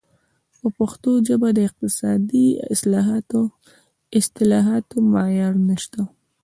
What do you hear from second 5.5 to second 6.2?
نشته.